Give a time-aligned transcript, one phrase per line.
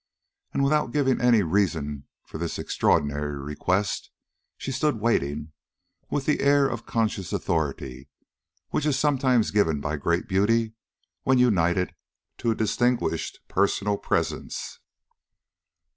[0.51, 4.09] And without giving any reason for this extraordinary request,
[4.57, 5.51] she stood waiting
[6.09, 8.09] with that air of conscious authority
[8.69, 10.73] which is sometimes given by great beauty
[11.21, 11.93] when united
[12.39, 14.79] to a distinguished personal presence.